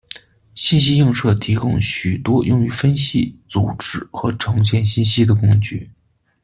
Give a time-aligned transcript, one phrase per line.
[0.55, 5.91] 信息映射提供许多用于分析、组织和呈现信息的工具。